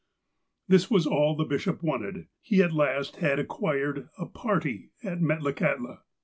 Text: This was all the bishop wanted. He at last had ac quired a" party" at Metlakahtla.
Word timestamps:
This 0.67 0.89
was 0.89 1.05
all 1.05 1.35
the 1.35 1.43
bishop 1.45 1.83
wanted. 1.83 2.25
He 2.41 2.63
at 2.63 2.73
last 2.73 3.17
had 3.17 3.37
ac 3.37 3.45
quired 3.45 4.09
a" 4.17 4.25
party" 4.41 4.89
at 5.03 5.19
Metlakahtla. 5.21 5.99